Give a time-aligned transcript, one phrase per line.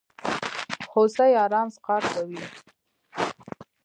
[0.91, 2.41] هوسۍ ارام څښاک کوي.